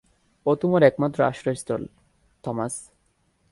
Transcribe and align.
ও 0.45 0.51
তোমার 0.55 0.81
একমাত্র 0.83 1.19
আশ্রয়স্থল, 1.23 1.81
থমাস! 2.43 2.75